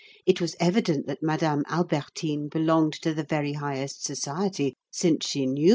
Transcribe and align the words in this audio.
It 0.25 0.41
was 0.41 0.55
evident 0.59 1.05
that 1.05 1.21
Madame 1.21 1.63
Albertine 1.67 2.47
belonged 2.47 2.93
to 3.03 3.13
the 3.13 3.21
very 3.23 3.53
highest 3.53 4.03
society, 4.03 4.73
since 4.89 5.27
she 5.27 5.45
knew 5.45 5.65
M. 5.67 5.69